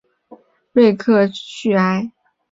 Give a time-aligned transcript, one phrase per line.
[0.73, 2.11] 瑞克叙埃。